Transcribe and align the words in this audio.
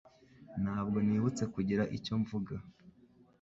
Ntabwo 0.63 0.97
nibutse 1.07 1.43
kugira 1.53 1.83
icyo 1.97 2.13
mvuga 2.21 2.55